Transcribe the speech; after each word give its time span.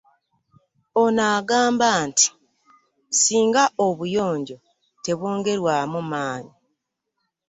Ono 1.01 1.21
agamba 1.37 1.87
nti 2.07 2.25
singa 3.21 3.63
obuyonjo 3.87 4.57
tebwongerwamu 5.05 5.99
maanyi 6.11 6.53